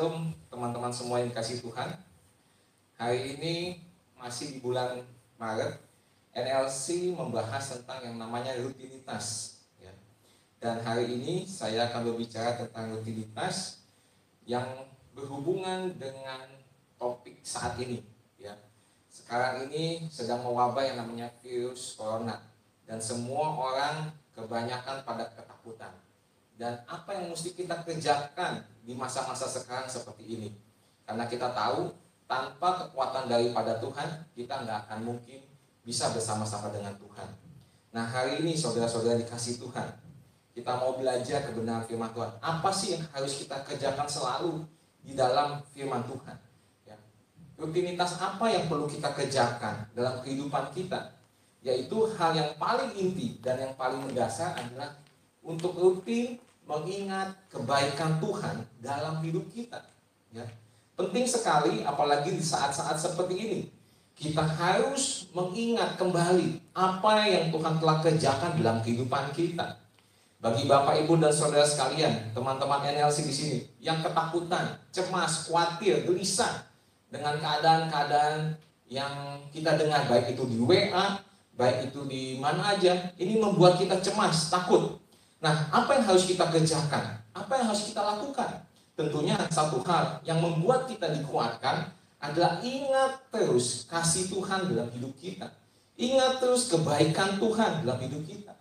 [0.00, 1.92] Shalom teman-teman semua yang dikasih Tuhan
[2.96, 3.84] Hari ini
[4.16, 4.96] masih di bulan
[5.36, 5.76] Maret
[6.32, 9.92] NLC membahas tentang yang namanya rutinitas ya.
[10.56, 13.84] Dan hari ini saya akan berbicara tentang rutinitas
[14.48, 16.48] Yang berhubungan dengan
[16.96, 18.00] topik saat ini
[18.40, 18.56] ya.
[19.12, 22.40] Sekarang ini sedang mewabah yang namanya virus corona
[22.88, 25.92] Dan semua orang kebanyakan pada ketakutan
[26.60, 30.52] dan apa yang mesti kita kerjakan di masa-masa sekarang seperti ini.
[31.08, 31.88] Karena kita tahu
[32.28, 35.40] tanpa kekuatan daripada Tuhan, kita nggak akan mungkin
[35.80, 37.32] bisa bersama-sama dengan Tuhan.
[37.96, 39.88] Nah hari ini saudara-saudara dikasih Tuhan,
[40.52, 42.28] kita mau belajar kebenaran firman Tuhan.
[42.44, 44.60] Apa sih yang harus kita kerjakan selalu
[45.00, 46.36] di dalam firman Tuhan?
[46.84, 47.00] Ya.
[47.56, 51.16] Rutinitas apa yang perlu kita kerjakan dalam kehidupan kita?
[51.64, 55.00] Yaitu hal yang paling inti dan yang paling mendasar adalah
[55.40, 56.36] untuk rutin
[56.70, 59.82] mengingat kebaikan Tuhan dalam hidup kita.
[60.30, 60.46] Ya.
[60.94, 63.60] Penting sekali, apalagi di saat-saat seperti ini.
[64.14, 69.80] Kita harus mengingat kembali apa yang Tuhan telah kerjakan dalam kehidupan kita.
[70.40, 76.64] Bagi Bapak, Ibu, dan Saudara sekalian, teman-teman NLC di sini, yang ketakutan, cemas, khawatir, gelisah
[77.08, 78.56] dengan keadaan-keadaan
[78.88, 81.20] yang kita dengar, baik itu di WA,
[81.56, 85.00] baik itu di mana aja, ini membuat kita cemas, takut.
[85.40, 87.16] Nah, apa yang harus kita kerjakan?
[87.32, 88.60] Apa yang harus kita lakukan?
[88.92, 91.88] Tentunya satu hal yang membuat kita dikuatkan
[92.20, 95.48] adalah ingat terus kasih Tuhan dalam hidup kita.
[95.96, 98.52] Ingat terus kebaikan Tuhan dalam hidup kita.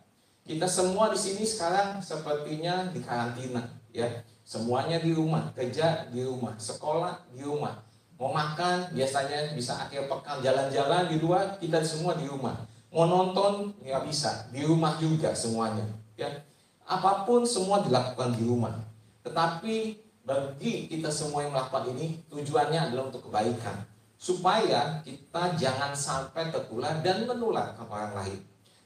[0.48, 4.08] Kita semua di sini sekarang sepertinya di karantina, ya.
[4.48, 7.76] Semuanya di rumah, kerja di rumah, sekolah di rumah.
[8.16, 12.56] Mau makan biasanya bisa akhir pekan jalan-jalan di luar, kita semua di rumah.
[12.90, 15.86] Mau nonton nggak bisa, di rumah juga semuanya,
[16.18, 16.49] ya
[16.90, 18.74] apa pun semua dilakukan di rumah.
[19.22, 19.76] Tetapi
[20.26, 23.86] bagi kita semua yang melakukan ini, tujuannya adalah untuk kebaikan.
[24.18, 28.40] Supaya kita jangan sampai tertular dan menular ke orang lain.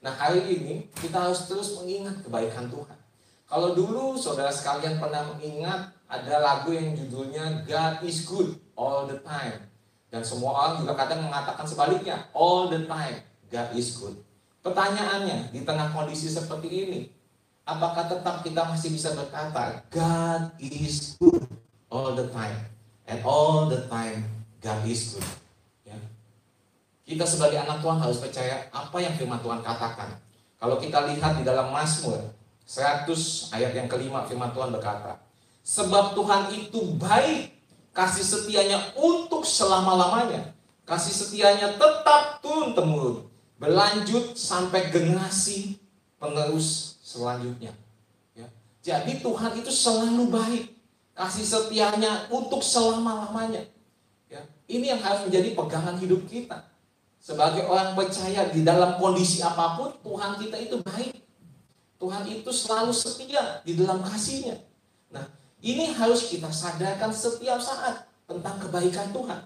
[0.04, 3.00] Nah hari ini kita harus terus mengingat kebaikan Tuhan.
[3.48, 9.18] Kalau dulu saudara sekalian pernah mengingat ada lagu yang judulnya God is good all the
[9.24, 9.64] time.
[10.14, 13.18] Dan semua orang juga kadang mengatakan sebaliknya, all the time
[13.50, 14.14] God is good.
[14.62, 17.10] Pertanyaannya, di tengah kondisi seperti ini,
[17.64, 21.48] apakah tetap kita masih bisa berkata God is good
[21.88, 22.60] all the time
[23.08, 24.28] and all the time
[24.60, 25.30] God is good
[25.88, 25.96] ya.
[27.08, 30.20] kita sebagai anak Tuhan harus percaya apa yang firman Tuhan katakan
[30.60, 32.36] kalau kita lihat di dalam Mazmur
[32.68, 33.08] 100
[33.56, 35.24] ayat yang kelima firman Tuhan berkata
[35.64, 37.56] sebab Tuhan itu baik
[37.96, 40.52] kasih setianya untuk selama-lamanya
[40.84, 43.24] kasih setianya tetap turun temurun
[43.56, 45.80] berlanjut sampai generasi
[46.20, 47.74] penerus selanjutnya.
[48.34, 48.48] Ya.
[48.82, 50.64] Jadi Tuhan itu selalu baik,
[51.14, 53.70] kasih setianya untuk selama-lamanya.
[54.26, 54.42] Ya.
[54.66, 56.66] Ini yang harus menjadi pegangan hidup kita.
[57.24, 61.24] Sebagai orang percaya di dalam kondisi apa pun, Tuhan kita itu baik.
[62.02, 64.60] Tuhan itu selalu setia di dalam kasihnya.
[65.08, 65.24] Nah,
[65.64, 69.40] ini harus kita sadarkan setiap saat tentang kebaikan Tuhan.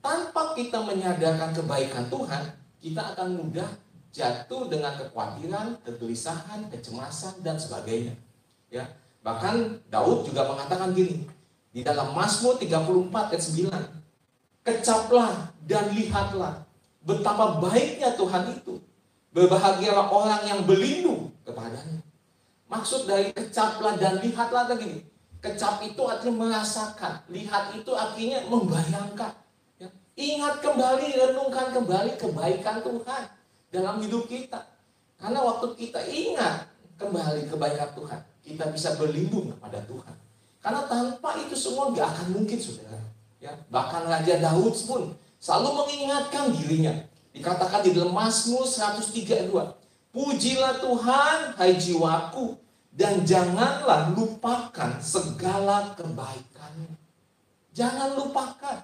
[0.00, 2.42] Tanpa kita menyadarkan kebaikan Tuhan,
[2.80, 3.68] kita akan mudah
[4.18, 8.18] jatuh dengan kekhawatiran, kegelisahan, kecemasan dan sebagainya.
[8.66, 8.90] Ya.
[9.22, 11.22] Bahkan Daud juga mengatakan gini
[11.70, 13.42] di dalam Mazmur 34 ayat
[14.66, 14.66] 9.
[14.66, 16.66] Kecaplah dan lihatlah
[17.06, 18.82] betapa baiknya Tuhan itu.
[19.30, 22.02] Berbahagialah orang yang berlindung kepadanya.
[22.68, 25.06] Maksud dari kecaplah dan lihatlah gini.
[25.38, 29.30] Kecap itu artinya merasakan, lihat itu artinya membayangkan.
[29.78, 29.88] Ya.
[30.18, 33.37] Ingat kembali, renungkan kembali kebaikan Tuhan
[33.68, 34.64] dalam hidup kita.
[35.18, 40.14] Karena waktu kita ingat kembali kebaikan Tuhan, kita bisa berlindung kepada Tuhan.
[40.58, 42.98] Karena tanpa itu semua gak akan mungkin, saudara.
[43.38, 46.94] Ya, bahkan Raja Daud pun selalu mengingatkan dirinya.
[47.30, 49.52] Dikatakan di dalam Mazmur 132,
[50.10, 52.58] Pujilah Tuhan, hai jiwaku,
[52.90, 56.98] dan janganlah lupakan segala kebaikannya.
[57.70, 58.82] Jangan lupakan.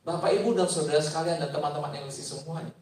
[0.00, 2.72] Bapak, Ibu, dan saudara sekalian, dan teman-teman yang isi semuanya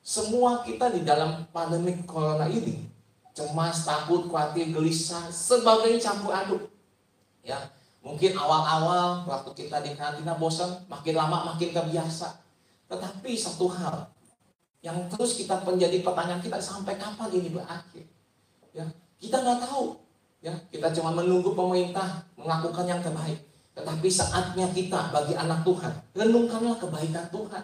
[0.00, 2.88] semua kita di dalam pandemi corona ini
[3.36, 6.66] cemas, takut, khawatir, gelisah, sebagai campur aduk.
[7.46, 7.70] Ya,
[8.08, 12.40] Mungkin awal-awal waktu kita di karantina bosan, makin lama makin terbiasa.
[12.88, 14.08] Tetapi satu hal
[14.80, 18.08] yang terus kita menjadi pertanyaan kita sampai kapan ini berakhir?
[18.72, 18.88] Ya,
[19.20, 20.00] kita nggak tahu.
[20.38, 23.42] Ya, kita cuma menunggu pemerintah melakukan yang terbaik.
[23.76, 27.62] Tetapi saatnya kita bagi anak Tuhan, renungkanlah kebaikan Tuhan.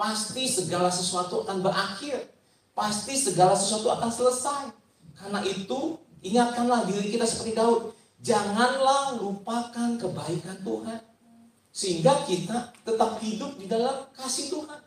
[0.00, 2.24] Pasti segala sesuatu akan berakhir.
[2.72, 4.72] Pasti segala sesuatu akan selesai.
[5.12, 7.92] Karena itu, ingatkanlah diri kita seperti Daud.
[8.24, 11.00] Janganlah lupakan kebaikan Tuhan.
[11.68, 14.80] Sehingga kita tetap hidup di dalam kasih Tuhan.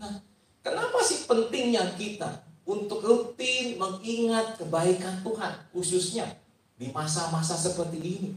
[0.00, 0.24] Nah,
[0.64, 6.40] kenapa sih pentingnya kita untuk rutin mengingat kebaikan Tuhan, khususnya
[6.80, 8.30] di masa-masa seperti ini?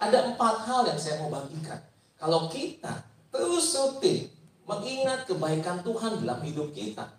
[0.00, 1.84] Ada empat hal yang saya mau bagikan.
[2.16, 4.39] Kalau kita terus rutin
[4.70, 7.10] mengingat kebaikan Tuhan dalam hidup kita.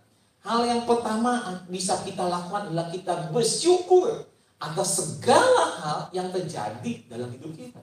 [0.42, 4.25] Hal yang pertama bisa kita lakukan adalah kita bersyukur
[4.57, 7.81] atas segala hal yang terjadi dalam hidup kita.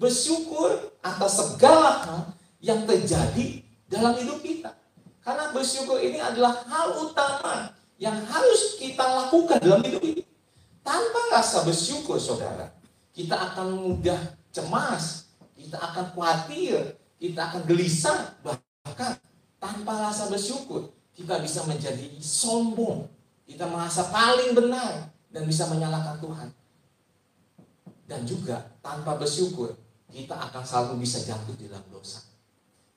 [0.00, 2.20] Bersyukur atas segala hal
[2.58, 4.72] yang terjadi dalam hidup kita.
[5.20, 10.24] Karena bersyukur ini adalah hal utama yang harus kita lakukan dalam hidup ini.
[10.80, 12.72] Tanpa rasa bersyukur, saudara,
[13.12, 14.16] kita akan mudah
[14.48, 18.32] cemas, kita akan khawatir, kita akan gelisah,
[19.60, 23.04] tanpa rasa bersyukur kita bisa menjadi sombong,
[23.44, 26.48] kita merasa paling benar dan bisa menyalahkan Tuhan.
[28.08, 29.76] Dan juga tanpa bersyukur
[30.10, 32.26] kita akan selalu bisa jatuh di dalam dosa.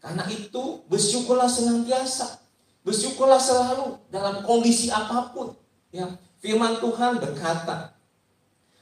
[0.01, 2.41] Karena itu bersyukurlah senantiasa,
[2.81, 5.53] bersyukurlah selalu dalam kondisi apa pun.
[5.94, 6.09] Ya,
[6.41, 7.94] firman Tuhan berkata,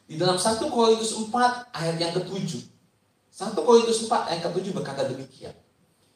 [0.08, 1.32] di dalam 1 Korintus 4
[1.72, 2.68] ayat yang ke-7.
[3.32, 5.56] 1 Korintus 4 ayat ke-7 berkata demikian.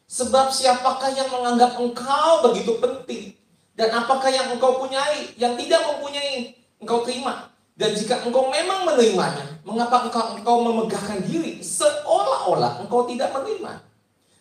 [0.06, 3.34] Sebab siapakah yang menganggap engkau begitu penting?
[3.74, 7.50] Dan apakah yang engkau punyai yang tidak mempunyai engkau terima?
[7.76, 13.82] Dan jika engkau memang menerimanya, mengapa engkau, engkau memegahkan diri seolah-olah engkau tidak menerima?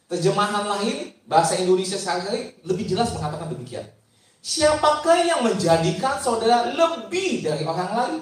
[0.06, 3.90] Terjemahan lain, bahasa Indonesia sehari lebih jelas mengatakan demikian.
[4.46, 8.22] Siapakah yang menjadikan saudara lebih dari orang lain?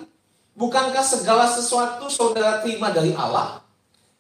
[0.56, 3.60] Bukankah segala sesuatu saudara terima dari Allah?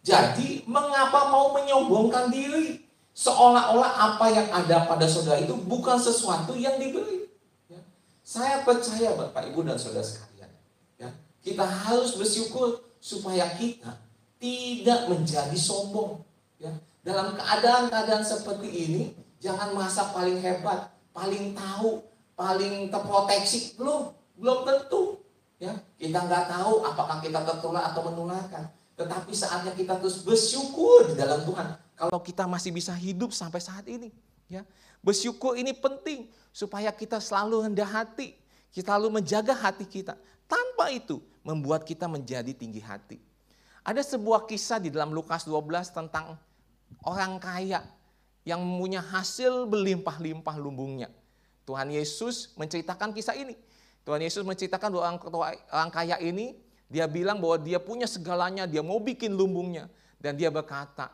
[0.03, 2.82] Jadi, mengapa mau menyombongkan diri?
[3.13, 7.29] Seolah-olah apa yang ada pada saudara itu bukan sesuatu yang diberi.
[7.69, 7.77] Ya.
[8.25, 10.49] Saya percaya Bapak Ibu dan saudara sekalian.
[10.97, 11.13] Ya.
[11.45, 14.01] Kita harus bersyukur supaya kita
[14.41, 16.25] tidak menjadi sombong.
[16.57, 16.73] Ya.
[17.05, 19.01] Dalam keadaan-keadaan seperti ini,
[19.37, 22.01] jangan merasa paling hebat, paling tahu,
[22.33, 23.77] paling terproteksi.
[23.77, 24.09] Belum,
[24.41, 25.21] belum tentu.
[25.61, 28.67] Ya, kita nggak tahu apakah kita tertular atau menularkan.
[28.97, 31.82] Tetapi saatnya kita terus bersyukur di dalam Tuhan.
[31.93, 34.09] Kalau kita masih bisa hidup sampai saat ini.
[34.51, 34.67] Ya,
[35.01, 38.37] bersyukur ini penting supaya kita selalu rendah hati.
[38.73, 40.17] Kita selalu menjaga hati kita.
[40.49, 43.17] Tanpa itu membuat kita menjadi tinggi hati.
[43.83, 46.39] Ada sebuah kisah di dalam Lukas 12 tentang
[47.03, 47.83] orang kaya
[48.43, 51.11] yang punya hasil berlimpah-limpah lumbungnya.
[51.63, 53.55] Tuhan Yesus menceritakan kisah ini.
[54.03, 55.17] Tuhan Yesus menceritakan dua orang,
[55.71, 56.59] orang kaya ini,
[56.91, 59.87] dia bilang bahwa dia punya segalanya, dia mau bikin lumbungnya.
[60.19, 61.07] Dan dia berkata,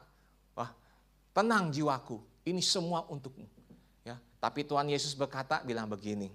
[1.33, 3.45] tenang jiwaku, ini semua untukmu.
[4.05, 6.31] Ya, tapi Tuhan Yesus berkata, bilang begini,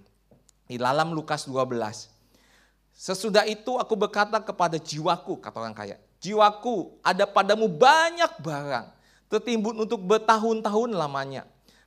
[0.65, 2.09] di dalam Lukas 12,
[2.95, 8.87] sesudah itu aku berkata kepada jiwaku, kata orang kaya, jiwaku ada padamu banyak barang,
[9.27, 11.43] tertimbun untuk bertahun-tahun lamanya.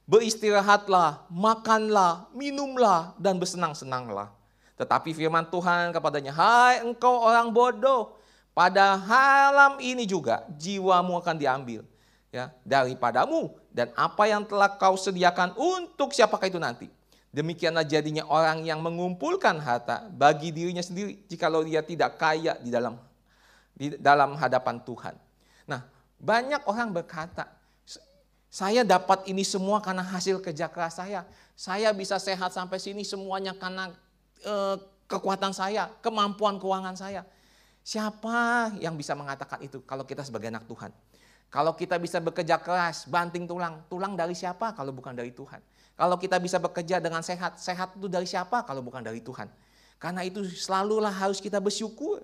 [0.09, 4.39] Beristirahatlah, makanlah, minumlah, dan bersenang-senanglah
[4.79, 8.15] tetapi firman Tuhan kepadanya, Hai engkau orang bodoh,
[8.55, 11.83] pada halam ini juga jiwamu akan diambil
[12.29, 16.87] ya daripadamu dan apa yang telah kau sediakan untuk siapakah itu nanti.
[17.29, 22.97] Demikianlah jadinya orang yang mengumpulkan harta bagi dirinya sendiri jikalau dia tidak kaya di dalam
[23.77, 25.15] di dalam hadapan Tuhan.
[25.69, 25.85] Nah,
[26.19, 27.53] banyak orang berkata,
[28.49, 31.29] saya dapat ini semua karena hasil kerja keras saya.
[31.53, 33.93] Saya bisa sehat sampai sini semuanya karena
[34.45, 34.77] Eh,
[35.09, 37.25] kekuatan saya, kemampuan keuangan saya.
[37.81, 40.93] Siapa yang bisa mengatakan itu kalau kita sebagai anak Tuhan?
[41.49, 45.65] Kalau kita bisa bekerja keras, banting tulang, tulang dari siapa kalau bukan dari Tuhan?
[45.97, 49.49] Kalau kita bisa bekerja dengan sehat, sehat itu dari siapa kalau bukan dari Tuhan?
[49.99, 52.23] Karena itu selalulah harus kita bersyukur.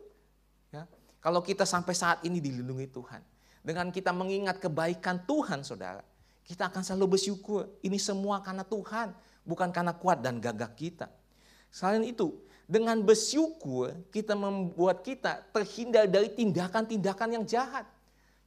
[0.71, 0.87] Ya.
[1.19, 3.25] Kalau kita sampai saat ini dilindungi Tuhan.
[3.65, 6.05] Dengan kita mengingat kebaikan Tuhan saudara.
[6.45, 7.67] Kita akan selalu bersyukur.
[7.81, 9.17] Ini semua karena Tuhan.
[9.43, 11.09] Bukan karena kuat dan gagah kita.
[11.73, 17.89] Selain itu, dengan bersyukur kita membuat kita terhindar dari tindakan-tindakan yang jahat.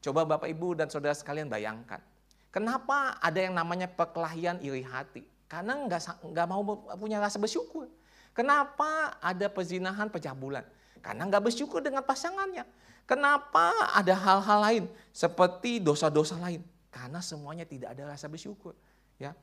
[0.07, 1.99] Coba Bapak Ibu dan Saudara sekalian bayangkan.
[2.47, 5.27] Kenapa ada yang namanya perkelahian iri hati?
[5.51, 6.63] Karena nggak nggak mau
[6.95, 7.91] punya rasa bersyukur.
[8.31, 10.63] Kenapa ada pezinahan pecah bulan?
[11.03, 12.63] Karena nggak bersyukur dengan pasangannya.
[13.03, 16.63] Kenapa ada hal-hal lain seperti dosa-dosa lain?
[16.87, 18.79] Karena semuanya tidak ada rasa bersyukur.
[19.19, 19.35] Ya,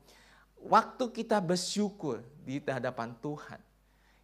[0.65, 3.61] waktu kita bersyukur di hadapan Tuhan,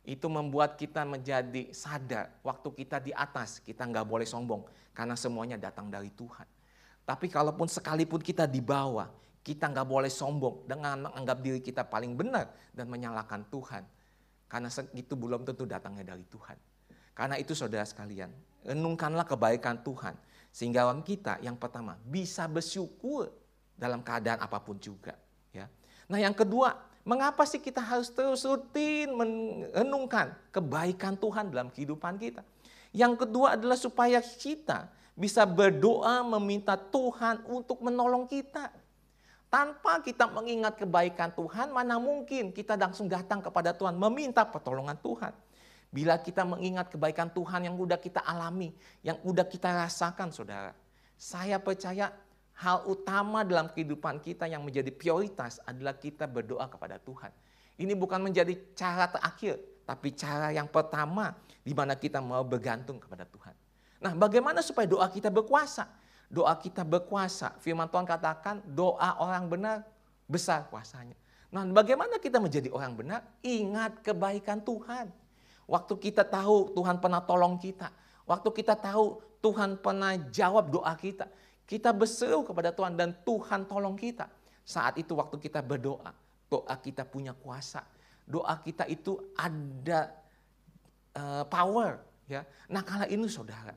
[0.01, 4.65] itu membuat kita menjadi sadar waktu kita di atas kita nggak boleh sombong
[4.97, 6.47] karena semuanya datang dari Tuhan.
[7.05, 9.09] Tapi kalaupun sekalipun kita di bawah,
[9.41, 13.83] kita nggak boleh sombong dengan menganggap diri kita paling benar dan menyalahkan Tuhan.
[14.49, 16.57] Karena itu belum tentu datangnya dari Tuhan.
[17.15, 18.29] Karena itu saudara sekalian,
[18.65, 20.17] renungkanlah kebaikan Tuhan.
[20.51, 23.31] Sehingga orang kita yang pertama bisa bersyukur
[23.79, 25.15] dalam keadaan apa pun juga.
[25.55, 25.71] Ya.
[26.11, 32.45] Nah yang kedua, mengapa sih kita harus terus rutin merenungkan kebaikan Tuhan dalam kehidupan kita?
[32.91, 38.71] Yang kedua adalah supaya kita bisa berdoa meminta Tuhan untuk menolong kita.
[39.51, 45.35] Tanpa kita mengingat kebaikan Tuhan, mana mungkin kita langsung datang kepada Tuhan meminta pertolongan Tuhan.
[45.91, 48.71] Bila kita mengingat kebaikan Tuhan yang sudah kita alami,
[49.03, 50.71] yang sudah kita rasakan saudara.
[51.19, 52.15] Saya percaya
[52.59, 57.31] hal utama dalam kehidupan kita yang menjadi prioritas adalah kita berdoa kepada Tuhan.
[57.79, 63.25] Ini bukan menjadi cara terakhir, tapi cara yang pertama di mana kita mau bergantung kepada
[63.25, 63.55] Tuhan.
[64.01, 65.89] Nah bagaimana supaya doa kita berkuasa?
[66.31, 67.59] doa kita berkuasa.
[67.59, 69.77] Firman Tuhan katakan doa orang benar
[70.31, 71.13] besar kuasanya.
[71.51, 73.21] Nah bagaimana kita menjadi orang benar?
[73.43, 75.11] Ingat kebaikan Tuhan.
[75.67, 77.91] Waktu kita tahu Tuhan pernah tolong kita.
[78.23, 81.27] Waktu kita tahu Tuhan pernah jawab doa kita.
[81.71, 84.27] Kita berseru kepada Tuhan dan Tuhan tolong kita.
[84.67, 86.11] Saat itu waktu kita berdoa,
[86.51, 87.79] doa kita punya kuasa.
[88.27, 90.11] Doa kita itu ada
[91.15, 92.03] uh, power.
[92.27, 92.43] ya.
[92.67, 93.71] Nah kala ini saudara,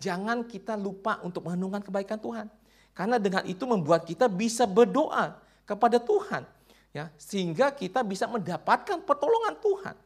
[0.00, 2.48] Jangan kita lupa untuk merenungkan kebaikan Tuhan.
[2.96, 5.36] Karena dengan itu membuat kita bisa berdoa
[5.68, 6.42] kepada Tuhan.
[6.90, 9.96] ya Sehingga kita bisa mendapatkan pertolongan Tuhan.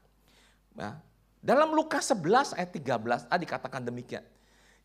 [0.75, 0.99] Ya,
[1.39, 4.27] dalam Lukas 11 ayat 13 ah, dikatakan demikian.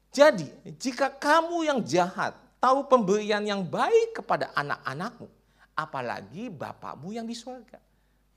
[0.10, 0.50] Jadi
[0.82, 5.30] jika kamu yang jahat tahu pemberian yang baik kepada anak-anakmu,
[5.78, 7.78] apalagi bapakmu yang di surga.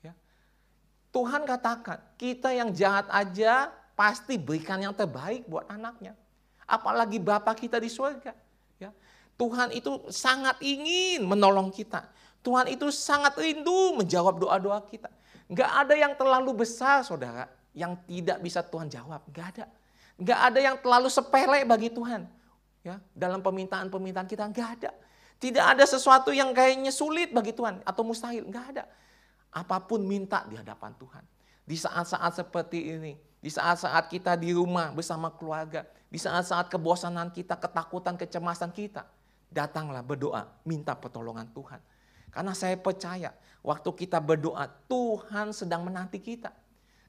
[0.05, 0.13] Ya.
[1.09, 6.13] Tuhan katakan, kita yang jahat aja pasti berikan yang terbaik buat anaknya
[6.67, 8.33] apalagi Bapa kita di surga.
[8.79, 8.89] Ya.
[9.37, 12.07] Tuhan itu sangat ingin menolong kita.
[12.43, 15.07] Tuhan itu sangat rindu menjawab doa-doa kita.
[15.51, 19.23] Gak ada yang terlalu besar saudara yang tidak bisa Tuhan jawab.
[19.31, 19.65] Gak ada.
[20.21, 22.29] Gak ada yang terlalu sepele bagi Tuhan.
[22.83, 24.91] Ya, dalam permintaan-permintaan kita gak ada.
[25.39, 28.43] Tidak ada sesuatu yang kayaknya sulit bagi Tuhan atau mustahil.
[28.47, 28.83] Gak ada.
[29.53, 31.23] Apa pun minta di hadapan Tuhan.
[31.63, 37.55] Di saat-saat seperti ini, di saat-saat kita di rumah bersama keluarga, di saat-saat kebosanan kita,
[37.55, 39.07] ketakutan, kecemasan kita,
[39.51, 41.79] datanglah berdoa, minta pertolongan Tuhan.
[42.33, 46.51] Karena saya percaya waktu kita berdoa, Tuhan sedang menanti kita.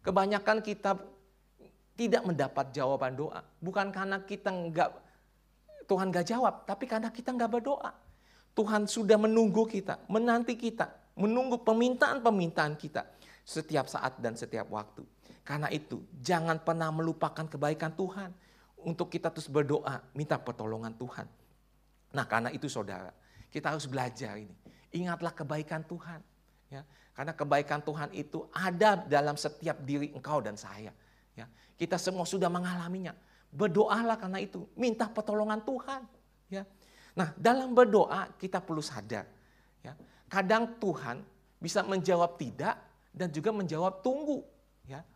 [0.05, 1.01] Kebanyakan kita
[1.95, 3.43] tidak mendapat jawaban doa.
[3.63, 4.91] Bukan karena kita enggak,
[5.87, 7.95] Tuhan enggak jawab, tapi karena kita enggak berdoa.
[8.55, 13.03] Tuhan sudah menunggu kita, menanti kita, menunggu permintaan-permintaan kita
[13.43, 15.03] setiap saat dan setiap waktu.
[15.43, 18.31] Karena itu, jangan pernah melupakan kebaikan Tuhan
[18.85, 21.27] untuk kita terus berdoa, minta pertolongan Tuhan.
[22.15, 23.11] Nah karena itu saudara,
[23.51, 24.55] kita harus belajar ini.
[24.95, 26.23] Ingatlah kebaikan Tuhan.
[26.71, 30.95] Ya, karena kebaikan Tuhan itu ada dalam setiap diri engkau dan saya.
[31.35, 33.15] Ya, kita semua sudah mengalaminya.
[33.55, 36.03] Berdoalah karena itu, minta pertolongan Tuhan.
[36.51, 36.63] Ya.
[37.15, 39.27] Nah dalam berdoa kita perlu sadar.
[39.83, 39.95] Ya,
[40.27, 41.23] kadang Tuhan
[41.63, 42.79] bisa menjawab tidak
[43.15, 44.43] dan juga menjawab tunggu.
[44.87, 45.07] Ya.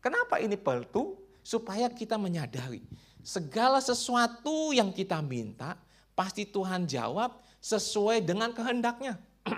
[0.00, 1.20] Kenapa ini perlu?
[1.42, 2.86] Supaya kita menyadari
[3.22, 5.78] Segala sesuatu yang kita minta,
[6.18, 9.14] pasti Tuhan jawab sesuai dengan kehendaknya.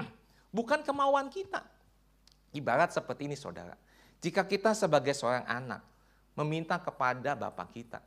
[0.56, 1.64] Bukan kemauan kita.
[2.52, 3.72] Ibarat seperti ini saudara.
[4.20, 5.80] Jika kita sebagai seorang anak
[6.34, 7.98] meminta kepada Bapak kita,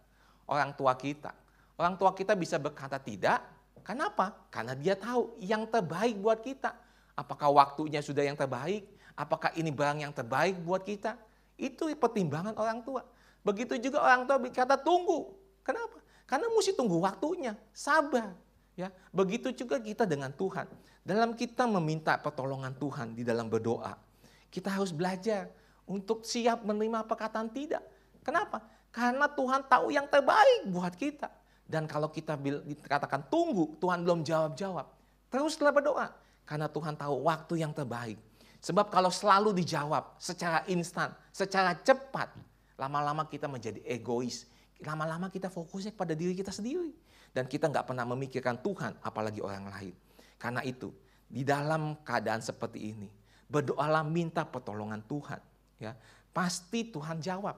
[0.48, 1.32] orang tua kita,
[1.80, 3.44] orang tua kita bisa berkata tidak,
[3.84, 4.36] kenapa?
[4.52, 6.76] Karena dia tahu yang terbaik buat kita.
[7.18, 8.86] Apakah waktunya sudah yang terbaik?
[9.18, 11.18] Apakah ini barang yang terbaik buat kita?
[11.58, 13.02] Itu pertimbangan orang tua.
[13.42, 15.34] Begitu juga orang tua berkata tunggu,
[15.68, 16.00] Kenapa?
[16.24, 18.32] Karena mesti tunggu waktunya, sabar.
[18.80, 20.64] Ya, begitu juga kita dengan Tuhan.
[21.04, 24.00] Dalam kita meminta pertolongan Tuhan di dalam berdoa,
[24.48, 25.52] kita harus belajar
[25.84, 27.84] untuk siap menerima perkataan tidak.
[28.28, 28.60] Kenapa?
[28.92, 31.32] Karena Tuhan tahu yang terbaik buat kita.
[31.64, 34.88] Dan kalau kita dikatakan tunggu, Tuhan belum jawab-jawab.
[35.32, 36.12] Teruslah berdoa.
[36.44, 38.20] Karena Tuhan tahu waktu yang terbaik.
[38.60, 42.36] Sebab kalau selalu dijawab secara instan, secara cepat,
[42.76, 44.48] lama-lama kita menjadi egois
[44.84, 46.94] lama-lama kita fokusnya pada diri kita sendiri.
[47.34, 49.94] Dan kita nggak pernah memikirkan Tuhan, apalagi orang lain.
[50.42, 50.90] Karena itu,
[51.30, 53.10] di dalam keadaan seperti ini,
[53.46, 55.42] berdoalah minta pertolongan Tuhan.
[55.78, 55.94] Ya,
[56.34, 57.58] pasti Tuhan jawab.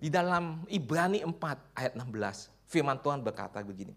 [0.00, 3.92] Di dalam Ibrani 4 ayat 16, firman Tuhan berkata begini.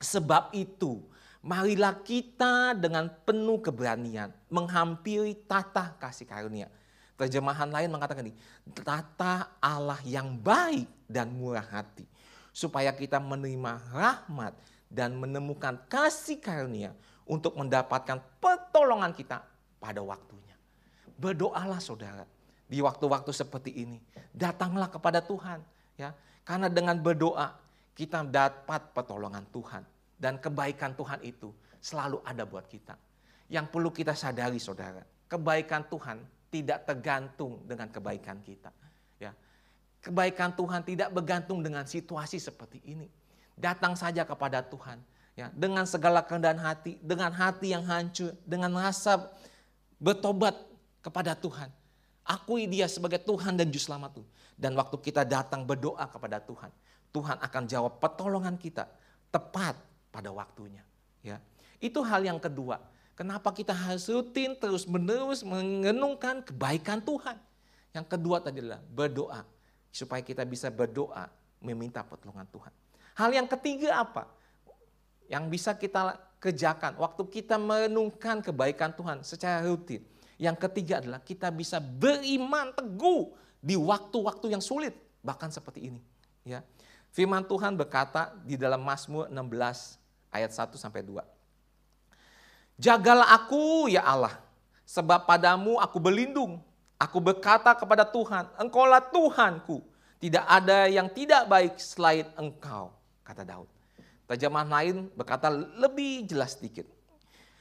[0.00, 1.04] Sebab itu,
[1.44, 6.72] marilah kita dengan penuh keberanian menghampiri tata kasih karunia.
[7.20, 8.34] Terjemahan lain mengatakan ini,
[8.80, 12.08] tata Allah yang baik dan murah hati.
[12.56, 14.56] Supaya kita menerima rahmat
[14.88, 16.96] dan menemukan kasih karunia
[17.28, 19.44] untuk mendapatkan pertolongan kita
[19.76, 20.56] pada waktunya.
[21.20, 22.24] Berdoalah saudara
[22.68, 23.98] di waktu-waktu seperti ini.
[24.30, 25.64] Datanglah kepada Tuhan.
[25.96, 26.12] ya
[26.44, 27.56] Karena dengan berdoa
[27.96, 29.82] kita dapat pertolongan Tuhan.
[30.18, 32.94] Dan kebaikan Tuhan itu selalu ada buat kita.
[33.48, 36.20] Yang perlu kita sadari saudara, kebaikan Tuhan
[36.52, 38.68] tidak tergantung dengan kebaikan kita.
[39.16, 39.32] Ya,
[39.98, 43.10] Kebaikan Tuhan tidak bergantung dengan situasi seperti ini.
[43.58, 45.02] Datang saja kepada Tuhan.
[45.38, 49.30] Ya, dengan segala keadaan hati, dengan hati yang hancur, dengan rasa
[50.02, 50.54] bertobat
[50.98, 51.70] kepada Tuhan.
[52.28, 54.20] Akui dia sebagai Tuhan dan Juru Selamat
[54.52, 56.68] Dan waktu kita datang berdoa kepada Tuhan,
[57.08, 58.84] Tuhan akan jawab pertolongan kita
[59.32, 59.80] tepat
[60.12, 60.84] pada waktunya.
[61.24, 61.40] Ya,
[61.80, 62.84] Itu hal yang kedua.
[63.16, 67.40] Kenapa kita harus rutin terus menerus mengenungkan kebaikan Tuhan.
[67.96, 69.42] Yang kedua tadi adalah berdoa.
[69.88, 71.32] Supaya kita bisa berdoa
[71.64, 72.72] meminta pertolongan Tuhan.
[73.16, 74.28] Hal yang ketiga apa?
[75.32, 80.04] Yang bisa kita kerjakan waktu kita merenungkan kebaikan Tuhan secara rutin.
[80.38, 86.00] Yang ketiga adalah kita bisa beriman teguh di waktu-waktu yang sulit, bahkan seperti ini.
[86.46, 86.62] Ya.
[87.10, 89.98] Firman Tuhan berkata di dalam Mazmur 16
[90.30, 91.18] ayat 1 sampai 2.
[92.78, 94.38] Jagalah aku ya Allah,
[94.86, 96.62] sebab padamu aku berlindung.
[96.94, 99.82] Aku berkata kepada Tuhan, engkaulah Tuhanku.
[100.18, 102.90] Tidak ada yang tidak baik selain engkau,
[103.22, 103.70] kata Daud.
[104.26, 106.86] Terjemahan lain berkata lebih jelas sedikit.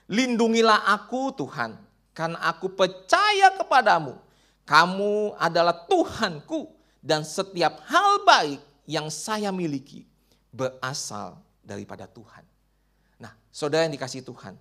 [0.09, 1.77] Lindungilah aku Tuhan,
[2.17, 4.17] karena aku percaya kepadamu.
[4.65, 8.59] Kamu adalah Tuhanku dan setiap hal baik
[8.89, 10.09] yang saya miliki
[10.49, 12.41] berasal daripada Tuhan.
[13.21, 14.57] Nah, saudara yang dikasih Tuhan,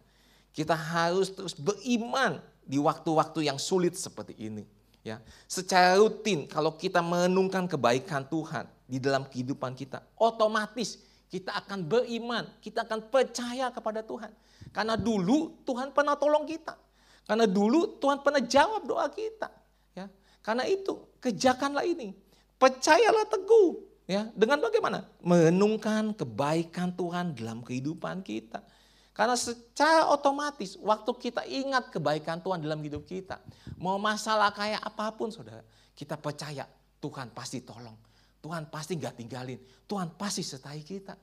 [0.52, 4.68] kita harus terus beriman di waktu-waktu yang sulit seperti ini.
[5.00, 11.00] Ya, secara rutin kalau kita menenungkan kebaikan Tuhan di dalam kehidupan kita, otomatis
[11.32, 14.30] kita akan beriman, kita akan percaya kepada Tuhan.
[14.74, 16.85] Karena dulu Tuhan pernah tolong kita.
[17.26, 19.50] Karena dulu Tuhan pernah jawab doa kita.
[19.98, 20.06] Ya.
[20.40, 22.14] Karena itu kerjakanlah ini.
[22.56, 23.82] Percayalah teguh.
[24.06, 25.02] Ya, dengan bagaimana?
[25.18, 28.62] Menenungkan kebaikan Tuhan dalam kehidupan kita.
[29.10, 33.42] Karena secara otomatis waktu kita ingat kebaikan Tuhan dalam hidup kita.
[33.74, 35.66] Mau masalah kayak apa pun saudara.
[35.98, 36.62] Kita percaya
[37.02, 37.98] Tuhan pasti tolong.
[38.38, 39.58] Tuhan pasti gak tinggalin.
[39.90, 41.18] Tuhan pasti sertai kita.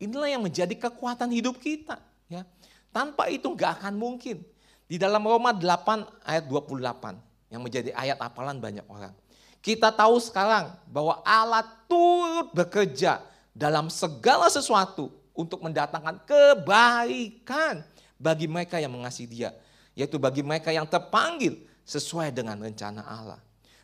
[0.00, 2.00] Inilah yang menjadi kekuatan hidup kita.
[2.32, 2.48] Ya.
[2.88, 4.40] Tanpa itu gak akan mungkin
[4.86, 9.14] di dalam Roma 8 ayat 28 yang menjadi ayat apalan banyak orang.
[9.58, 13.18] Kita tahu sekarang bahwa Allah turut bekerja
[13.50, 17.82] dalam segala sesuatu untuk mendatangkan kebaikan
[18.14, 19.50] bagi mereka yang mengasihi dia.
[19.98, 23.40] Yaitu bagi mereka yang terpanggil sesuai dengan rencana Allah.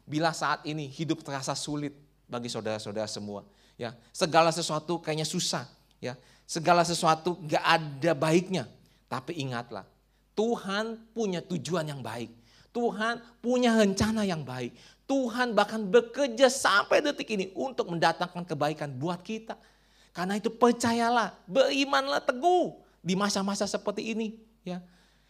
[0.07, 1.95] Bila saat ini hidup terasa sulit
[2.31, 3.43] bagi saudara-saudara semua.
[3.75, 5.67] ya Segala sesuatu kayaknya susah.
[5.99, 6.15] ya
[6.47, 8.69] Segala sesuatu gak ada baiknya.
[9.09, 9.89] Tapi ingatlah,
[10.33, 12.33] Tuhan punya tujuan yang baik.
[12.73, 14.73] Tuhan punya rencana yang baik.
[15.05, 19.61] Tuhan bahkan bekerja sampai detik ini untuk mendatangkan kebaikan buat kita.
[20.13, 24.41] Karena itu percayalah, berimanlah teguh di masa-masa seperti ini.
[24.65, 24.81] Ya,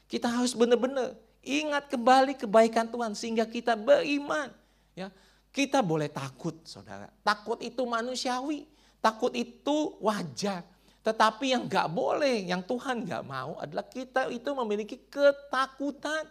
[0.06, 4.54] kita harus benar-benar ingat kembali kebaikan Tuhan sehingga kita beriman.
[4.94, 5.10] Ya,
[5.50, 7.10] kita boleh takut, saudara.
[7.26, 8.70] Takut itu manusiawi,
[9.02, 10.62] takut itu wajar.
[11.02, 16.30] Tetapi yang gak boleh, yang Tuhan gak mau adalah kita itu memiliki ketakutan.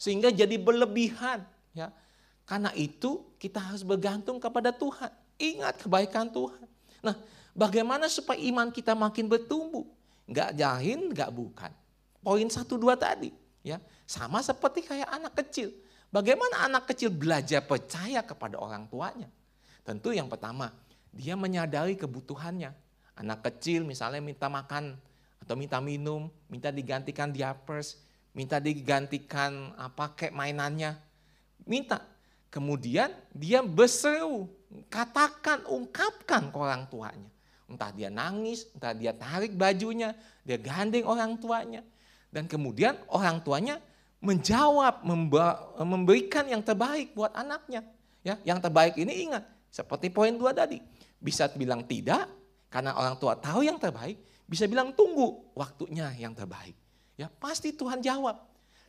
[0.00, 1.44] Sehingga jadi berlebihan.
[1.76, 1.92] ya
[2.48, 5.12] Karena itu kita harus bergantung kepada Tuhan.
[5.36, 6.64] Ingat kebaikan Tuhan.
[7.04, 7.16] Nah
[7.52, 9.84] bagaimana supaya iman kita makin bertumbuh?
[10.32, 11.68] Gak jahin, gak bukan.
[12.24, 13.36] Poin satu dua tadi.
[13.60, 13.76] ya
[14.08, 15.76] Sama seperti kayak anak kecil.
[16.08, 19.28] Bagaimana anak kecil belajar percaya kepada orang tuanya?
[19.84, 20.72] Tentu yang pertama,
[21.12, 22.85] dia menyadari kebutuhannya
[23.16, 24.96] Anak kecil misalnya minta makan
[25.40, 27.96] atau minta minum, minta digantikan diapers,
[28.36, 31.00] minta digantikan apa kayak mainannya.
[31.64, 32.04] Minta.
[32.52, 34.48] Kemudian dia berseru,
[34.88, 37.30] katakan, ungkapkan ke orang tuanya.
[37.66, 40.14] Entah dia nangis, entah dia tarik bajunya,
[40.46, 41.82] dia gandeng orang tuanya.
[42.30, 43.82] Dan kemudian orang tuanya
[44.22, 45.04] menjawab,
[45.82, 47.84] memberikan yang terbaik buat anaknya.
[48.24, 50.80] Ya, yang terbaik ini ingat, seperti poin dua tadi.
[51.20, 52.30] Bisa bilang tidak,
[52.68, 56.74] karena orang tua tahu yang terbaik, bisa bilang tunggu waktunya yang terbaik.
[57.16, 58.38] Ya pasti Tuhan jawab.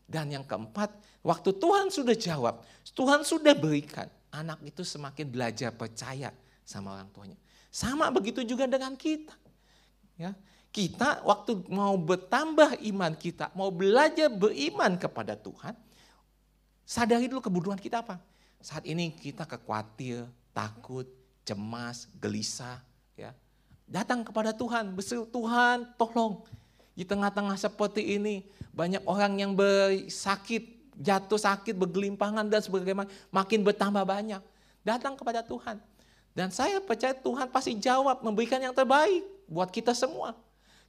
[0.08, 2.64] Dan yang keempat, waktu Tuhan sudah jawab,
[2.96, 4.08] Tuhan sudah berikan.
[4.28, 6.36] anak itu semakin belajar percaya
[6.68, 7.38] sama orang tuanya.
[7.72, 9.34] Sama begitu juga dengan kita.
[10.20, 10.36] Ya,
[10.72, 15.74] kita waktu mau bertambah iman kita, mau belajar beriman kepada Tuhan,
[16.84, 18.20] sadari dulu kebutuhan kita apa.
[18.60, 21.08] Saat ini kita kekhawatir, takut,
[21.48, 22.84] cemas, gelisah,
[23.16, 23.32] ya.
[23.88, 26.44] Datang kepada Tuhan, berseru Tuhan, tolong.
[26.92, 28.44] Di tengah-tengah seperti ini,
[28.76, 34.44] banyak orang yang bersakit, jatuh sakit, bergelimpangan dan sebagainya, makin bertambah banyak.
[34.84, 35.80] Datang kepada Tuhan.
[36.36, 40.36] Dan saya percaya Tuhan pasti jawab, memberikan yang terbaik buat kita semua.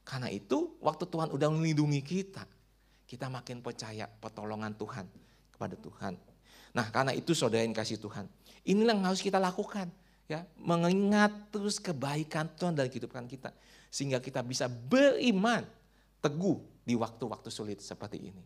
[0.03, 2.43] Karena itu, waktu Tuhan udah melindungi kita,
[3.07, 5.07] kita makin percaya pertolongan Tuhan
[5.55, 6.19] kepada Tuhan.
[6.75, 8.27] Nah, karena itu saudara yang kasih Tuhan.
[8.67, 9.89] Inilah yang harus kita lakukan
[10.29, 13.51] ya mengingat terus kebaikan Tuhan dalam kehidupan kita
[13.89, 15.65] sehingga kita bisa beriman
[16.21, 18.45] teguh di waktu-waktu sulit seperti ini.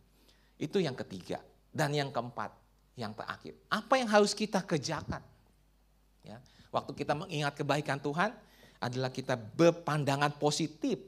[0.57, 1.43] Itu yang ketiga
[1.75, 2.55] dan yang keempat,
[2.95, 3.59] yang terakhir.
[3.67, 5.19] Apa yang harus kita kerjakan?
[6.23, 6.39] Ya,
[6.71, 8.31] waktu kita mengingat kebaikan Tuhan
[8.79, 11.03] adalah kita berpandangan positif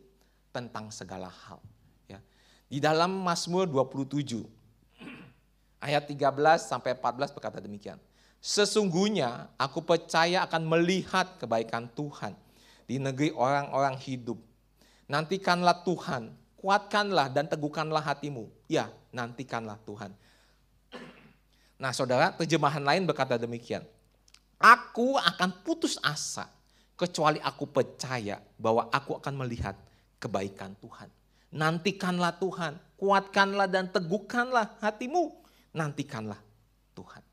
[0.50, 1.62] tentang segala hal.
[2.10, 2.18] Ya.
[2.66, 4.42] Di dalam Mazmur 27
[5.86, 7.98] ayat 13 sampai 14 berkata demikian.
[8.44, 12.36] Sesungguhnya aku percaya akan melihat kebaikan Tuhan
[12.84, 14.36] di negeri orang-orang hidup.
[15.08, 16.28] Nantikanlah Tuhan,
[16.60, 18.52] kuatkanlah dan teguhkanlah hatimu.
[18.68, 20.12] Ya, nantikanlah Tuhan.
[21.80, 23.80] Nah saudara, terjemahan lain berkata demikian.
[24.60, 26.44] Aku akan putus asa
[27.00, 29.72] kecuali aku percaya bahwa aku akan melihat
[30.20, 31.08] kebaikan Tuhan.
[31.48, 35.32] Nantikanlah Tuhan, kuatkanlah dan teguhkanlah hatimu.
[35.72, 36.44] Nantikanlah
[36.92, 37.24] Tuhan.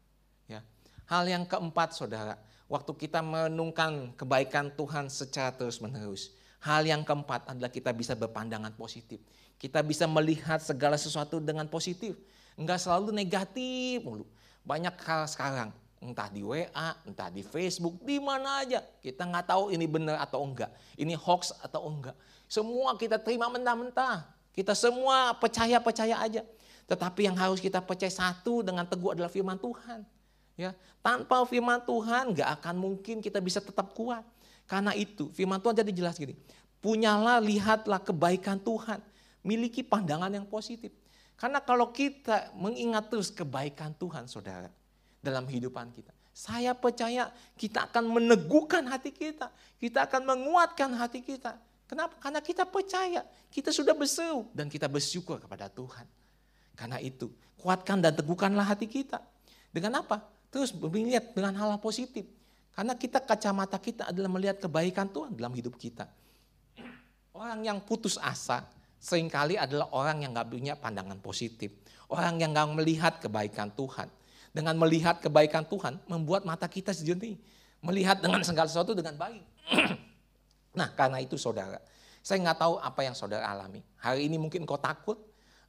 [1.12, 2.40] Hal yang keempat saudara,
[2.72, 6.32] waktu kita menungkan kebaikan Tuhan secara terus menerus.
[6.64, 9.20] Hal yang keempat adalah kita bisa berpandangan positif.
[9.60, 12.16] Kita bisa melihat segala sesuatu dengan positif.
[12.56, 14.24] Enggak selalu negatif mulu.
[14.64, 18.80] Banyak hal sekarang, entah di WA, entah di Facebook, di mana aja.
[19.04, 20.72] Kita nggak tahu ini benar atau enggak.
[20.96, 22.16] Ini hoax atau enggak.
[22.48, 24.32] Semua kita terima mentah-mentah.
[24.56, 26.48] Kita semua percaya-percaya aja.
[26.88, 30.21] Tetapi yang harus kita percaya satu dengan teguh adalah firman Tuhan.
[30.60, 34.22] Ya, tanpa firman Tuhan gak akan mungkin kita bisa tetap kuat.
[34.68, 36.38] Karena itu firman Tuhan jadi jelas gini.
[36.82, 39.00] Punyalah, lihatlah kebaikan Tuhan.
[39.42, 40.94] Miliki pandangan yang positif.
[41.34, 44.70] Karena kalau kita mengingat terus kebaikan Tuhan saudara.
[45.22, 46.10] Dalam kehidupan kita.
[46.34, 49.54] Saya percaya kita akan meneguhkan hati kita.
[49.78, 51.60] Kita akan menguatkan hati kita.
[51.86, 52.16] Kenapa?
[52.24, 53.22] Karena kita percaya.
[53.52, 56.08] Kita sudah berseru dan kita bersyukur kepada Tuhan.
[56.74, 59.20] Karena itu, kuatkan dan teguhkanlah hati kita.
[59.70, 60.24] Dengan apa?
[60.52, 62.28] Terus melihat dengan hal, hal positif.
[62.76, 66.08] Karena kita kacamata kita adalah melihat kebaikan Tuhan dalam hidup kita.
[67.32, 68.68] Orang yang putus asa
[69.00, 71.72] sering kali adalah orang yang gak punya pandangan positif.
[72.12, 74.12] Orang yang gak melihat kebaikan Tuhan.
[74.52, 77.40] Dengan melihat kebaikan Tuhan membuat mata kita sejenis.
[77.80, 79.44] Melihat dengan segala sesuatu dengan baik.
[80.78, 81.80] nah karena itu saudara.
[82.22, 83.82] Saya nggak tahu apa yang saudara alami.
[83.98, 85.18] Hari ini mungkin engkau takut,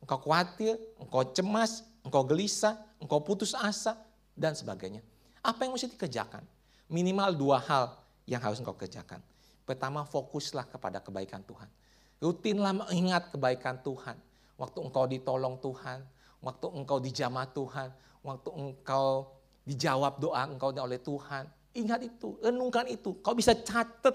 [0.05, 3.97] engkau khawatir, engkau cemas, engkau gelisah, engkau putus asa,
[4.37, 5.05] dan sebagainya.
[5.43, 6.45] Apa yang mesti dikerjakan?
[6.87, 7.97] Minimal dua hal
[8.29, 9.19] yang harus engkau kerjakan.
[9.63, 11.71] Pertama, fokuslah kepada kebaikan Tuhan.
[12.23, 14.15] Rutinlah mengingat kebaikan Tuhan.
[14.55, 16.07] Waktu engkau ditolong Tuhan,
[16.39, 17.91] waktu engkau dijamah Tuhan,
[18.23, 19.35] waktu engkau
[19.67, 21.47] dijawab doa engkau oleh Tuhan.
[21.73, 23.17] Ingat itu, renungkan itu.
[23.25, 24.15] Kau bisa catat,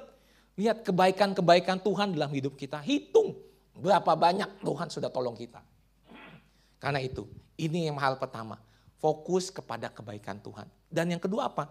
[0.56, 2.80] lihat kebaikan-kebaikan Tuhan dalam hidup kita.
[2.84, 3.34] Hitung
[3.78, 5.60] berapa banyak Tuhan sudah tolong kita.
[6.78, 7.26] Karena itu,
[7.58, 8.62] ini yang hal pertama.
[8.98, 10.66] Fokus kepada kebaikan Tuhan.
[10.90, 11.70] Dan yang kedua apa?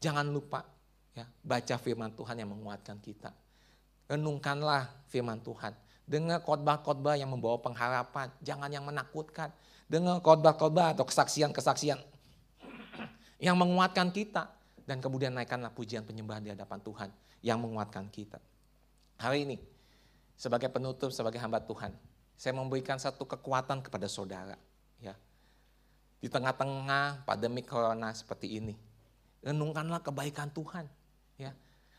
[0.00, 0.64] Jangan lupa
[1.16, 3.32] ya baca firman Tuhan yang menguatkan kita.
[4.06, 5.72] Renungkanlah firman Tuhan.
[6.06, 9.50] Dengar khotbah-khotbah yang membawa pengharapan, jangan yang menakutkan.
[9.90, 11.98] Dengar khotbah-khotbah atau kesaksian-kesaksian
[13.46, 14.46] yang menguatkan kita
[14.86, 17.08] dan kemudian naikkanlah pujian penyembahan di hadapan Tuhan
[17.42, 18.38] yang menguatkan kita.
[19.18, 19.56] Hari ini
[20.38, 21.90] sebagai penutup, sebagai hamba Tuhan,
[22.36, 24.54] saya memberikan satu kekuatan kepada saudara.
[26.20, 28.74] Di tengah-tengah pandemi corona seperti ini.
[29.44, 30.88] Renungkanlah kebaikan Tuhan.
[31.36, 31.52] Ya.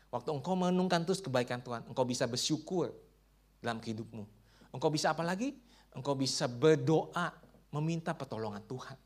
[0.08, 2.92] Waktu engkau menenungkan terus kebaikan Tuhan, engkau bisa bersyukur
[3.60, 4.24] dalam hidupmu.
[4.72, 5.56] Engkau bisa apa lagi?
[5.92, 7.32] Engkau bisa berdoa,
[7.72, 8.96] meminta pertolongan Tuhan.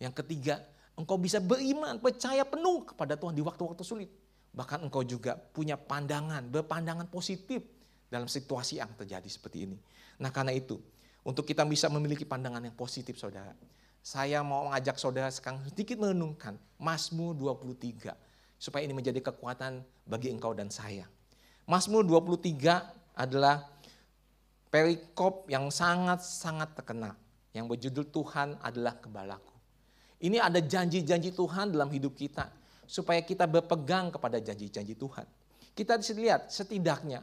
[0.00, 0.60] Yang ketiga,
[0.96, 4.10] engkau bisa beriman, percaya penuh kepada Tuhan di waktu-waktu sulit.
[4.52, 7.64] Bahkan engkau juga punya pandangan, berpandangan positif
[8.12, 9.78] dalam situasi yang terjadi seperti ini.
[10.20, 10.76] Nah karena itu,
[11.24, 13.56] untuk kita bisa memiliki pandangan yang positif saudara,
[14.02, 18.10] saya mau mengajak saudara sekarang sedikit merenungkan Mazmur 23
[18.58, 19.78] supaya ini menjadi kekuatan
[20.10, 21.06] bagi engkau dan saya.
[21.70, 23.62] Mazmur 23 adalah
[24.66, 27.14] perikop yang sangat-sangat terkenal
[27.54, 29.54] yang berjudul Tuhan adalah kebalaku.
[30.22, 32.50] Ini ada janji-janji Tuhan dalam hidup kita
[32.86, 35.26] supaya kita berpegang kepada janji-janji Tuhan.
[35.72, 37.22] Kita lihat setidaknya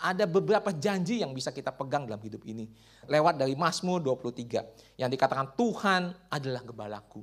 [0.00, 2.68] ada beberapa janji yang bisa kita pegang dalam hidup ini.
[3.06, 7.22] Lewat dari Mazmur 23 yang dikatakan Tuhan adalah gembalaku.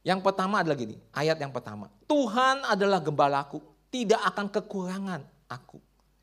[0.00, 1.92] Yang pertama adalah gini, ayat yang pertama.
[2.08, 3.60] Tuhan adalah gembalaku,
[3.92, 5.76] tidak akan kekurangan aku.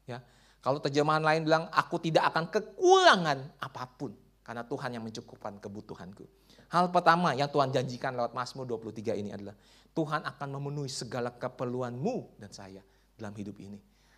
[0.10, 0.24] Ya.
[0.66, 4.18] Kalau terjemahan lain bilang, aku tidak akan kekurangan apa pun.
[4.42, 6.26] Karena Tuhan yang mencukupkan kebutuhanku.
[6.74, 9.54] Hal pertama yang Tuhan janjikan lewat Mazmur 23 ini adalah,
[9.94, 12.82] Tuhan akan memenuhi segala keperluanmu dan saya
[13.14, 13.78] dalam hidup ini.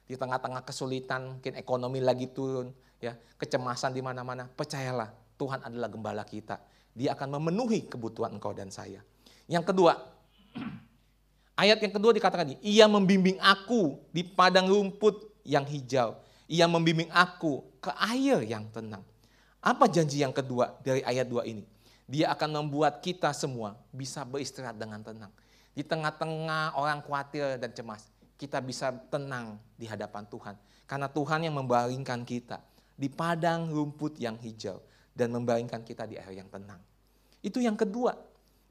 [0.10, 6.26] Di tengah-tengah kesulitan, mungkin ekonomi lagi turun, ya kecemasan di mana-mana, percayalah Tuhan adalah gembala
[6.26, 6.58] kita.
[6.98, 9.06] Dia akan memenuhi kebutuhan engkau dan saya.
[9.46, 9.94] Yang kedua,
[11.62, 16.18] ayat yang kedua dikatakan ini, ia membimbing aku di padang rumput yang hijau.
[16.50, 19.06] Ia membimbing aku ke air yang tenang.
[19.62, 21.62] Apa janji yang kedua dari ayat dua ini?
[22.10, 25.30] Dia akan membuat kita semua bisa beristirahat dengan tenang.
[25.78, 28.10] Di tengah-tengah orang khawatir dan cemas,
[28.40, 30.56] kita bisa tenang di hadapan Tuhan.
[30.88, 32.64] Karena Tuhan yang membaringkan kita
[32.96, 34.80] di padang rumput yang hijau
[35.12, 36.80] dan membaringkan kita di air yang tenang.
[37.44, 38.16] Itu yang kedua.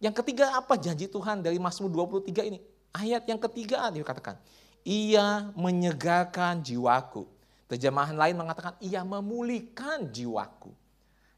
[0.00, 2.58] Yang ketiga apa janji Tuhan dari Mazmur 23 ini?
[2.96, 4.40] Ayat yang ketiga dikatakan,
[4.88, 7.28] ia menyegarkan jiwaku.
[7.68, 10.72] Terjemahan lain mengatakan, ia memulihkan jiwaku.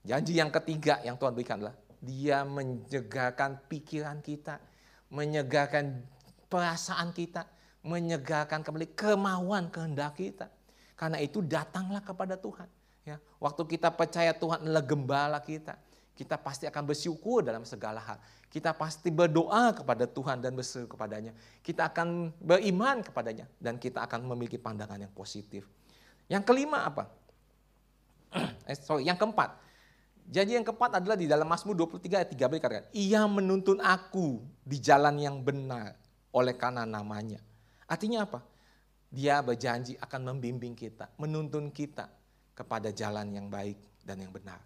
[0.06, 4.62] Janji yang ketiga yang Tuhan berikan adalah, dia menyegarkan pikiran kita,
[5.10, 6.06] menyegarkan
[6.46, 7.44] perasaan kita,
[7.80, 10.48] menyegarkan kembali kemauan kehendak kita.
[10.96, 12.68] Karena itu datanglah kepada Tuhan.
[13.08, 15.80] Ya, waktu kita percaya Tuhan adalah gembala kita,
[16.12, 18.20] kita pasti akan bersyukur dalam segala hal.
[18.52, 21.32] Kita pasti berdoa kepada Tuhan dan berseru kepadanya.
[21.64, 25.64] Kita akan beriman kepadanya dan kita akan memiliki pandangan yang positif.
[26.28, 27.08] Yang kelima apa?
[28.70, 29.56] eh, sorry, yang keempat.
[30.30, 34.78] Janji yang keempat adalah di dalam Mazmur 23 ayat 3 dikatakan, Ia menuntun aku di
[34.78, 35.96] jalan yang benar
[36.30, 37.42] oleh karena namanya.
[37.90, 38.46] Artinya apa?
[39.10, 42.06] Dia berjanji akan membimbing kita, menuntun kita
[42.54, 43.74] kepada jalan yang baik
[44.06, 44.62] dan yang benar.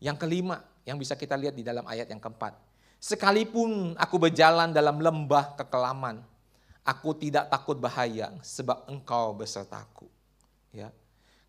[0.00, 2.56] Yang kelima, yang bisa kita lihat di dalam ayat yang keempat.
[2.96, 6.24] Sekalipun aku berjalan dalam lembah kekelaman,
[6.80, 10.08] aku tidak takut bahaya sebab engkau besertaku.
[10.72, 10.88] Ya.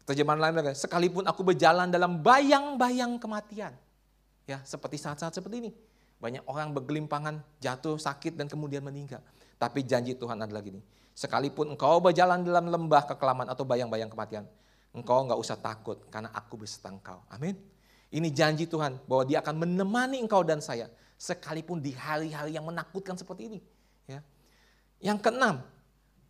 [0.04, 3.72] Terjemahan lain lagi, sekalipun aku berjalan dalam bayang-bayang kematian.
[4.46, 5.72] Ya, seperti saat-saat seperti ini.
[6.22, 9.24] Banyak orang bergelimpangan, jatuh, sakit, dan kemudian meninggal.
[9.58, 10.84] Tapi janji Tuhan adalah gini,
[11.16, 14.44] sekalipun engkau berjalan dalam lembah kekelaman atau bayang-bayang kematian,
[14.92, 17.24] engkau nggak usah takut karena aku beserta engkau.
[17.32, 17.56] Amin.
[18.12, 23.16] Ini janji Tuhan bahwa dia akan menemani engkau dan saya sekalipun di hari-hari yang menakutkan
[23.16, 23.60] seperti ini.
[24.06, 24.20] Ya.
[25.00, 25.56] Yang keenam,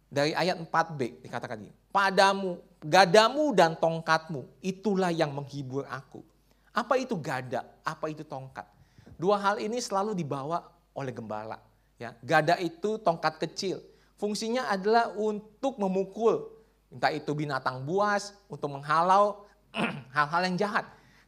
[0.10, 6.22] dari ayat 4b dikatakan ini, padamu, gadamu dan tongkatmu, itulah yang menghibur aku.
[6.72, 7.66] Apa itu gada?
[7.82, 8.68] Apa itu tongkat?
[9.16, 11.60] Dua hal ini selalu dibawa oleh gembala.
[11.96, 13.80] Ya, gada itu tongkat kecil.
[14.16, 16.48] Fungsinya adalah untuk memukul,
[16.88, 19.44] entah itu binatang buas, untuk menghalau
[20.16, 20.86] hal-hal yang jahat.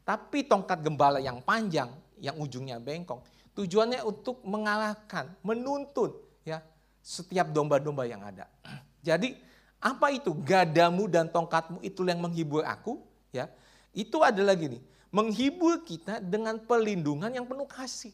[0.08, 1.92] Tapi tongkat gembala yang panjang,
[2.24, 3.20] yang ujungnya bengkong,
[3.52, 6.16] tujuannya untuk mengalahkan, menuntun
[6.48, 6.64] ya
[7.04, 8.48] setiap domba-domba yang ada.
[9.08, 9.48] Jadi
[9.78, 12.98] apa itu gadamu dan tongkatmu itu yang menghibur aku
[13.30, 13.46] ya
[13.94, 14.82] itu adalah gini
[15.14, 18.14] menghibur kita dengan perlindungan yang penuh kasih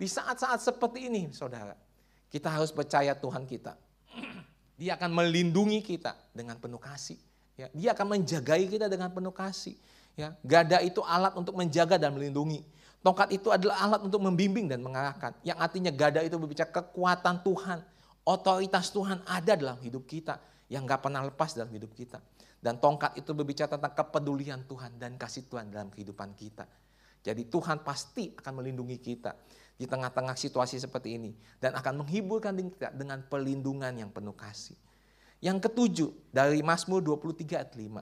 [0.00, 1.76] di saat-saat seperti ini saudara
[2.32, 3.76] kita harus percaya Tuhan kita
[4.74, 7.18] dia akan melindungi kita dengan penuh kasih
[7.54, 9.78] ya dia akan menjagai kita dengan penuh kasih
[10.14, 12.62] Ya, gada itu alat untuk menjaga dan melindungi.
[13.02, 15.34] Tongkat itu adalah alat untuk membimbing dan mengarahkan.
[15.42, 17.78] Yang artinya gada itu berbicara kekuatan Tuhan.
[18.24, 20.40] Otoritas Tuhan ada dalam hidup kita.
[20.70, 22.22] Yang gak pernah lepas dalam hidup kita.
[22.62, 26.64] Dan tongkat itu berbicara tentang kepedulian Tuhan dan kasih Tuhan dalam kehidupan kita.
[27.20, 29.36] Jadi Tuhan pasti akan melindungi kita
[29.74, 31.34] di tengah-tengah situasi seperti ini.
[31.58, 34.78] Dan akan menghiburkan kita dengan perlindungan yang penuh kasih.
[35.42, 38.00] Yang ketujuh dari Mazmur 23 ayat 5.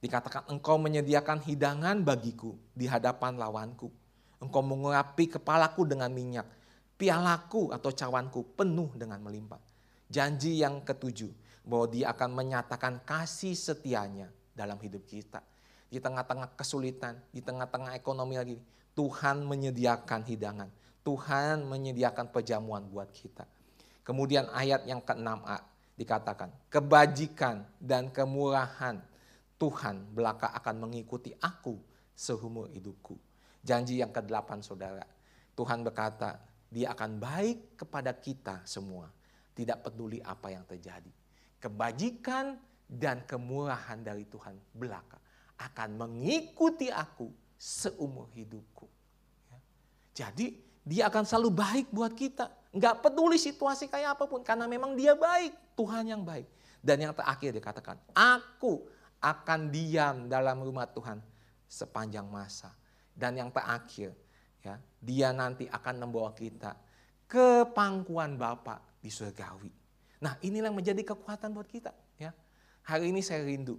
[0.00, 3.92] Dikatakan engkau menyediakan hidangan bagiku di hadapan lawanku.
[4.40, 6.48] Engkau mengurapi kepalaku dengan minyak.
[6.96, 9.60] Pialaku atau cawanku penuh dengan melimpah.
[10.08, 11.30] Janji yang ketujuh
[11.62, 15.44] bahwa dia akan menyatakan kasih setianya dalam hidup kita.
[15.86, 18.56] Di tengah-tengah kesulitan, di tengah-tengah ekonomi lagi,
[18.94, 20.70] Tuhan menyediakan hidangan.
[21.00, 23.48] Tuhan menyediakan perjamuan buat kita.
[24.04, 25.58] Kemudian ayat yang ke-6a
[25.96, 29.00] dikatakan, kebajikan dan kemurahan
[29.60, 31.76] Tuhan belaka akan mengikuti aku
[32.16, 33.16] seumur hidupku.
[33.60, 35.04] Janji yang ke-8 saudara.
[35.52, 36.40] Tuhan berkata,
[36.72, 39.12] dia akan baik kepada kita semua.
[39.52, 41.12] Tidak peduli apa yang terjadi.
[41.60, 42.56] Kebajikan
[42.88, 45.20] dan kemurahan dari Tuhan belaka
[45.60, 47.28] akan mengikuti aku
[47.60, 48.88] seumur hidupku.
[49.52, 49.58] Ya.
[50.24, 52.48] Jadi dia akan selalu baik buat kita.
[52.72, 54.40] Nggak peduli situasi kayak apa pun.
[54.40, 55.76] Karena memang dia baik.
[55.76, 56.48] Tuhan yang baik.
[56.80, 58.88] Dan yang terakhir dikatakan, aku
[59.20, 61.20] akan diam dalam rumah Tuhan
[61.68, 62.72] sepanjang masa.
[63.12, 64.16] Dan yang terakhir,
[64.64, 66.72] ya, dia nanti akan membawa kita
[67.28, 69.68] ke pangkuan Bapa di surgawi.
[70.24, 71.92] Nah inilah yang menjadi kekuatan buat kita.
[72.16, 72.32] Ya.
[72.88, 73.76] Hari ini saya rindu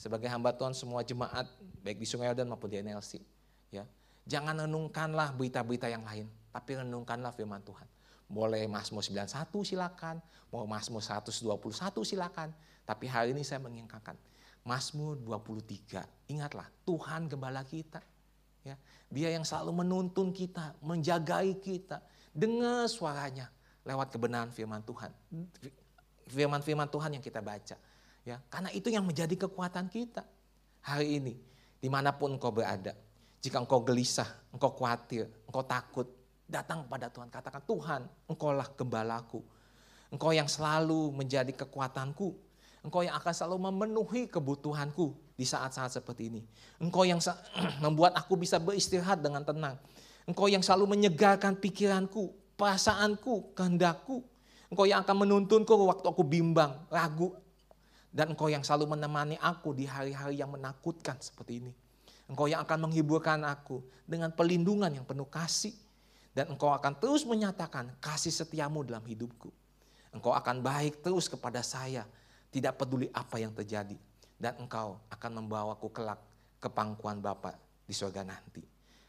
[0.00, 1.44] sebagai hamba Tuhan semua jemaat
[1.84, 3.20] baik di Sungai Yordan maupun di NLC.
[3.68, 3.84] Ya.
[4.24, 7.84] Jangan renungkanlah berita-berita yang lain, tapi renungkanlah firman Tuhan.
[8.24, 9.28] Boleh Mazmur 91
[9.60, 10.16] silakan,
[10.48, 12.48] mau Mazmur 121 silakan.
[12.88, 14.16] Tapi hari ini saya mengingatkan,
[14.64, 16.00] Mazmur 23,
[16.32, 18.00] ingatlah Tuhan gembala kita.
[18.64, 18.80] Ya,
[19.12, 22.00] dia yang selalu menuntun kita, menjagai kita.
[22.32, 23.52] Dengar suaranya
[23.84, 25.12] lewat kebenaran firman Tuhan.
[26.30, 27.76] Firman-firman Tuhan yang kita baca.
[28.30, 30.22] Ya, karena itu yang menjadi kekuatan kita
[30.86, 31.34] hari ini.
[31.82, 32.94] Di mana pun engkau berada.
[33.42, 36.06] Jika engkau gelisah, engkau khawatir, engkau takut,
[36.46, 37.26] datang kepada Tuhan.
[37.26, 39.42] Katakan, Tuhan, engkaulah gembalaku.
[40.14, 42.38] Engkau yang selalu menjadi kekuatanku.
[42.86, 46.42] Engkau yang akan selalu memenuhi kebutuhanku di saat-saat seperti ini.
[46.78, 47.18] Engkau yang
[47.84, 49.74] membuat aku bisa beristirahat dengan tenang.
[50.28, 54.22] Engkau yang selalu menyegarkan pikiranku, perasaanku, kehendakku.
[54.70, 57.34] Engkau yang akan menuntunku waktu aku bimbang, ragu.
[58.10, 61.72] Dan engkau yang selalu menemani aku di hari-hari yang menakutkan seperti ini.
[62.26, 65.74] Engkau yang akan menghiburkan aku dengan pelindungan yang penuh kasih
[66.30, 69.50] dan engkau akan terus menyatakan kasih setiamu dalam hidupku.
[70.14, 72.06] Engkau akan baik terus kepada saya,
[72.50, 73.98] tidak peduli apa yang terjadi.
[74.40, 76.18] Dan engkau akan membawaku kelak
[76.58, 77.54] ke pangkuan Bapa
[77.86, 78.62] di surga nanti.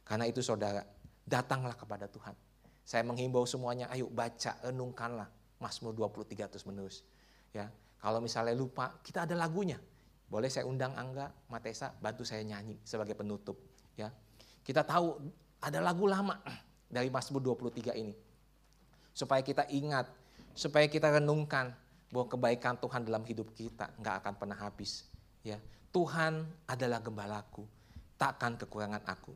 [0.06, 0.84] Karena itu saudara,
[1.24, 2.36] datanglah kepada Tuhan.
[2.84, 5.30] Saya menghimbau semuanya, ayo baca, renungkanlah
[5.62, 7.06] Mazmur 23 terus menerus.
[7.54, 7.70] Ya,
[8.02, 9.78] kalau misalnya lupa, kita ada lagunya.
[10.26, 13.62] Boleh saya undang Angga, Matesa, bantu saya nyanyi sebagai penutup.
[13.94, 14.10] Ya,
[14.66, 15.22] kita tahu
[15.62, 16.42] ada lagu lama
[16.90, 18.18] dari Mazmur 23 ini.
[19.14, 20.10] Supaya kita ingat,
[20.58, 21.78] supaya kita renungkan
[22.10, 25.06] bahwa kebaikan Tuhan dalam hidup kita nggak akan pernah habis.
[25.46, 25.62] Ya,
[25.94, 27.70] Tuhan adalah gembalaku,
[28.18, 29.32] takkan kekurangan aku.